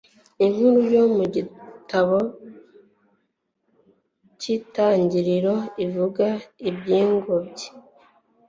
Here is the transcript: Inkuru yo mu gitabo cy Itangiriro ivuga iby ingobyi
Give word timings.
Inkuru 0.45 0.77
yo 0.95 1.03
mu 1.15 1.25
gitabo 1.35 2.17
cy 4.39 4.45
Itangiriro 4.57 5.55
ivuga 5.85 6.27
iby 6.69 6.87
ingobyi 7.01 7.67